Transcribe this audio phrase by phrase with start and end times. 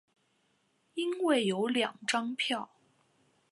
[0.95, 2.71] 因为有两张票